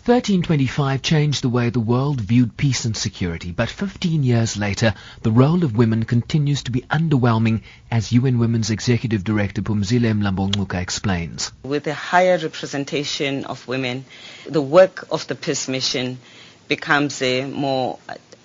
1325 0.00 1.02
changed 1.02 1.42
the 1.42 1.48
way 1.50 1.68
the 1.68 1.78
world 1.78 2.22
viewed 2.22 2.56
peace 2.56 2.86
and 2.86 2.96
security, 2.96 3.52
but 3.52 3.68
15 3.68 4.22
years 4.22 4.56
later, 4.56 4.94
the 5.20 5.30
role 5.30 5.62
of 5.62 5.76
women 5.76 6.04
continues 6.04 6.62
to 6.62 6.70
be 6.70 6.80
underwhelming, 6.90 7.60
as 7.90 8.10
UN 8.10 8.38
Women's 8.38 8.70
Executive 8.70 9.22
Director 9.22 9.60
Phumzile 9.60 10.14
Mlambo-Ngcuka 10.14 10.80
explains. 10.80 11.52
With 11.62 11.86
a 11.86 11.92
higher 11.92 12.38
representation 12.38 13.44
of 13.44 13.68
women, 13.68 14.06
the 14.46 14.62
work 14.62 15.04
of 15.10 15.26
the 15.26 15.34
peace 15.34 15.68
mission 15.68 16.18
becomes 16.66 17.20
more 17.20 17.98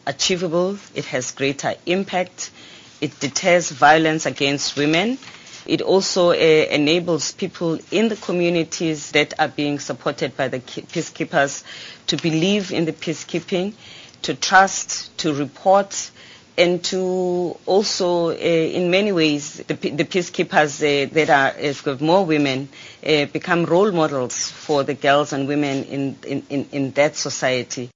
achievable, 0.05 0.77
it 0.93 1.05
has 1.05 1.31
greater 1.31 1.75
impact, 1.85 2.51
it 2.99 3.17
deters 3.21 3.71
violence 3.71 4.25
against 4.25 4.75
women, 4.75 5.17
it 5.65 5.81
also 5.81 6.29
uh, 6.31 6.33
enables 6.33 7.31
people 7.31 7.79
in 7.91 8.09
the 8.09 8.15
communities 8.15 9.11
that 9.11 9.33
are 9.39 9.47
being 9.47 9.79
supported 9.79 10.35
by 10.37 10.47
the 10.47 10.59
peacekeepers 10.59 11.63
to 12.07 12.17
believe 12.17 12.71
in 12.71 12.85
the 12.85 12.93
peacekeeping, 12.93 13.73
to 14.21 14.33
trust, 14.35 15.15
to 15.17 15.33
report, 15.33 16.11
and 16.57 16.83
to 16.85 17.57
also, 17.65 18.29
uh, 18.29 18.33
in 18.33 18.89
many 18.89 19.11
ways, 19.11 19.57
the, 19.67 19.73
the 19.73 20.05
peacekeepers 20.05 20.81
uh, 20.81 21.09
that 21.13 21.29
are, 21.29 21.93
uh, 21.93 21.97
more 22.03 22.25
women, 22.25 22.69
uh, 23.05 23.25
become 23.25 23.65
role 23.65 23.91
models 23.91 24.49
for 24.51 24.83
the 24.83 24.93
girls 24.93 25.33
and 25.33 25.47
women 25.47 25.83
in, 25.85 26.17
in, 26.25 26.43
in, 26.49 26.67
in 26.71 26.91
that 26.91 27.15
society. 27.15 27.89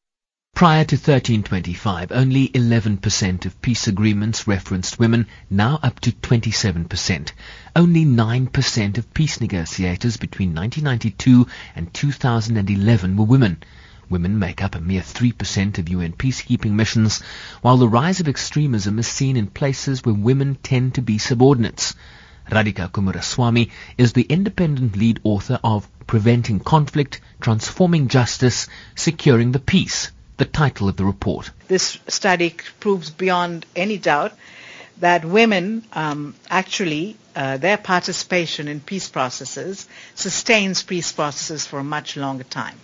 Prior 0.60 0.84
to 0.84 0.98
1325, 0.98 2.12
only 2.12 2.50
11% 2.50 3.46
of 3.46 3.62
peace 3.62 3.88
agreements 3.88 4.46
referenced 4.46 5.00
women, 5.00 5.26
now 5.50 5.80
up 5.82 6.02
to 6.02 6.12
27%. 6.12 7.32
Only 7.78 8.04
9% 8.04 8.98
of 8.98 9.14
peace 9.14 9.40
negotiators 9.40 10.18
between 10.18 10.54
1992 10.54 11.48
and 11.78 11.94
2011 11.94 13.16
were 13.16 13.24
women. 13.24 13.64
Women 14.10 14.38
make 14.38 14.62
up 14.62 14.76
a 14.76 14.82
mere 14.82 15.00
3% 15.00 15.78
of 15.78 15.88
UN 15.88 16.12
peacekeeping 16.12 16.72
missions, 16.72 17.22
while 17.62 17.78
the 17.78 17.88
rise 17.88 18.20
of 18.20 18.28
extremism 18.28 19.00
is 19.00 19.08
seen 19.08 19.38
in 19.38 19.48
places 19.48 20.04
where 20.04 20.14
women 20.14 20.56
tend 20.62 20.96
to 20.96 21.02
be 21.02 21.18
subordinates. 21.18 21.96
Radhika 22.52 22.92
Coomaraswamy 22.92 23.72
is 23.98 24.12
the 24.12 24.24
independent 24.24 24.98
lead 24.98 25.22
author 25.24 25.62
of 25.64 25.88
Preventing 26.06 26.60
Conflict, 26.60 27.22
Transforming 27.40 28.10
Justice, 28.10 28.68
Securing 28.94 29.54
the 29.54 29.60
Peace 29.60 30.12
the 30.40 30.46
title 30.46 30.90
of 30.90 30.96
the 30.96 31.06
report. 31.06 31.52
This 31.68 32.00
study 32.08 32.56
proves 32.80 33.12
beyond 33.12 33.66
any 33.76 33.98
doubt 33.98 34.32
that 35.00 35.24
women 35.24 35.86
um, 35.94 36.34
actually 36.50 37.18
uh, 37.36 37.58
their 37.58 37.78
participation 37.78 38.68
in 38.68 38.80
peace 38.80 39.08
processes 39.08 39.88
sustains 40.16 40.82
peace 40.82 41.12
processes 41.12 41.68
for 41.68 41.80
a 41.80 41.84
much 41.84 42.18
longer 42.18 42.44
time. 42.46 42.78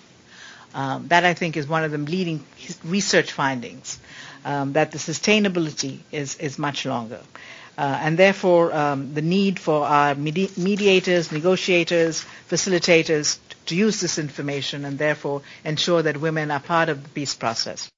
Um, 0.74 1.08
that 1.08 1.24
I 1.24 1.34
think 1.34 1.56
is 1.56 1.68
one 1.68 1.86
of 1.86 1.92
the 1.92 1.98
leading 1.98 2.46
research 2.84 3.32
findings 3.32 3.98
um, 4.44 4.74
that 4.74 4.92
the 4.92 4.98
sustainability 4.98 6.00
is 6.12 6.36
is 6.36 6.60
much 6.60 6.86
longer. 6.86 7.22
Uh, 7.78 8.00
and 8.02 8.18
therefore, 8.18 8.74
um, 8.74 9.14
the 9.14 9.22
need 9.22 9.60
for 9.60 9.86
our 9.86 10.16
medi- 10.16 10.52
mediators, 10.56 11.32
negotiators, 11.32 12.26
facilitators 12.50 13.38
to 13.66 13.76
use 13.76 14.00
this 14.00 14.18
information 14.18 14.86
and 14.86 14.98
therefore 14.98 15.42
ensure 15.64 16.02
that 16.02 16.18
women 16.18 16.52
are 16.52 16.60
part 16.60 16.90
of 16.90 17.04
the 17.04 17.10
peace 17.10 17.34
process. 17.34 17.90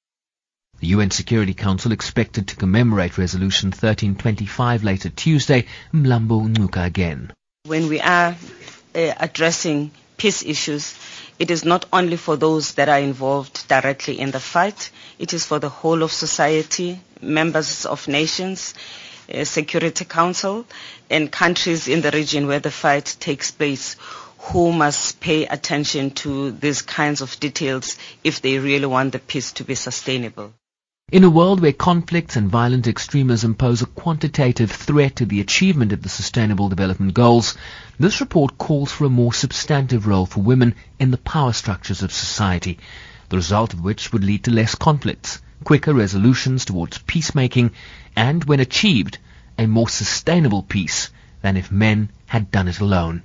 The 0.80 0.88
UN 0.88 1.10
Security 1.10 1.54
Council 1.54 1.92
expected 1.92 2.48
to 2.48 2.56
commemorate 2.56 3.18
Resolution 3.18 3.68
1325 3.68 4.84
later 4.84 5.08
Tuesday. 5.10 5.66
Mlambo 5.92 6.48
Ngcuka 6.48 6.84
again. 6.84 7.32
When 7.64 7.88
we 7.88 8.00
are 8.00 8.36
uh, 8.94 9.14
addressing 9.18 9.90
peace 10.16 10.44
issues, 10.44 10.96
it 11.38 11.50
is 11.50 11.64
not 11.64 11.86
only 11.92 12.16
for 12.16 12.36
those 12.36 12.74
that 12.74 12.88
are 12.88 12.98
involved 12.98 13.66
directly 13.68 14.18
in 14.18 14.30
the 14.30 14.40
fight, 14.40 14.90
it 15.18 15.32
is 15.32 15.44
for 15.44 15.58
the 15.58 15.68
whole 15.68 16.02
of 16.02 16.12
society, 16.12 17.00
members 17.20 17.84
of 17.86 18.06
nations, 18.08 18.74
uh, 19.32 19.44
Security 19.44 20.04
Council, 20.04 20.66
and 21.10 21.30
countries 21.30 21.88
in 21.88 22.00
the 22.00 22.10
region 22.10 22.46
where 22.46 22.60
the 22.60 22.70
fight 22.70 23.16
takes 23.20 23.50
place 23.50 23.96
who 24.38 24.72
must 24.72 25.20
pay 25.20 25.46
attention 25.46 26.10
to 26.12 26.52
these 26.52 26.82
kinds 26.82 27.20
of 27.20 27.38
details 27.40 27.96
if 28.24 28.40
they 28.40 28.58
really 28.58 28.86
want 28.86 29.12
the 29.12 29.18
peace 29.18 29.52
to 29.52 29.64
be 29.64 29.74
sustainable. 29.74 30.52
In 31.10 31.24
a 31.24 31.30
world 31.30 31.60
where 31.60 31.72
conflicts 31.72 32.36
and 32.36 32.50
violent 32.50 32.86
extremism 32.86 33.54
pose 33.54 33.80
a 33.80 33.86
quantitative 33.86 34.70
threat 34.70 35.16
to 35.16 35.24
the 35.24 35.40
achievement 35.40 35.90
of 35.90 36.02
the 36.02 36.10
Sustainable 36.10 36.68
Development 36.68 37.14
Goals, 37.14 37.56
this 37.98 38.20
report 38.20 38.58
calls 38.58 38.92
for 38.92 39.06
a 39.06 39.08
more 39.08 39.32
substantive 39.32 40.06
role 40.06 40.26
for 40.26 40.42
women 40.42 40.74
in 40.98 41.10
the 41.10 41.16
power 41.16 41.54
structures 41.54 42.02
of 42.02 42.12
society, 42.12 42.78
the 43.30 43.38
result 43.38 43.72
of 43.72 43.80
which 43.80 44.12
would 44.12 44.22
lead 44.22 44.44
to 44.44 44.50
less 44.50 44.74
conflicts, 44.74 45.40
quicker 45.64 45.94
resolutions 45.94 46.66
towards 46.66 46.98
peacemaking, 46.98 47.70
and, 48.14 48.44
when 48.44 48.60
achieved, 48.60 49.16
a 49.56 49.66
more 49.66 49.88
sustainable 49.88 50.62
peace 50.62 51.08
than 51.40 51.56
if 51.56 51.72
men 51.72 52.10
had 52.26 52.50
done 52.50 52.68
it 52.68 52.80
alone. 52.80 53.22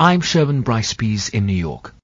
I'm 0.00 0.22
Sherwin 0.22 0.62
Bryce 0.62 0.94
Pease 0.94 1.28
in 1.28 1.44
New 1.44 1.52
York. 1.52 1.94